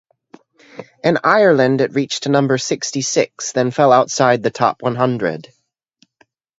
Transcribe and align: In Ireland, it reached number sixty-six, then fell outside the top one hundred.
In 1.03 1.19
Ireland, 1.23 1.79
it 1.79 1.93
reached 1.93 2.27
number 2.27 2.57
sixty-six, 2.57 3.51
then 3.51 3.69
fell 3.69 3.91
outside 3.93 4.41
the 4.41 4.49
top 4.49 4.81
one 4.81 4.95
hundred. 4.95 5.49